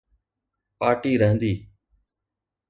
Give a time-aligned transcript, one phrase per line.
[0.79, 1.53] Party رهندي.